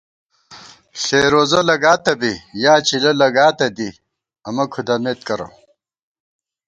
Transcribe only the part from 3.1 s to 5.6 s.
لگاتہ دی امہ کھُدَمېت کرہ